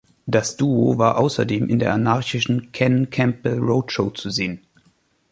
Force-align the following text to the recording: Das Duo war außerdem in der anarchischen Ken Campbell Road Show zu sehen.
Das 0.25 0.57
Duo 0.57 0.97
war 0.97 1.19
außerdem 1.19 1.69
in 1.69 1.77
der 1.77 1.93
anarchischen 1.93 2.71
Ken 2.71 3.11
Campbell 3.11 3.59
Road 3.59 3.91
Show 3.91 4.09
zu 4.09 4.31
sehen. 4.31 4.65